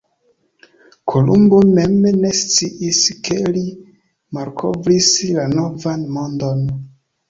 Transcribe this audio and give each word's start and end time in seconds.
Kolumbo 1.11 1.57
mem 1.75 1.95
ne 2.23 2.31
sciis 2.41 3.01
ke 3.29 3.39
li 3.53 3.65
malkovris 4.35 5.15
la 5.41 5.49
Novan 5.57 6.13
Mondon. 6.19 6.71